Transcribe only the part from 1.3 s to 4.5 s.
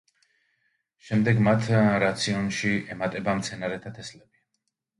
მათ რაციონში ემატება მცენარეთა თესლები.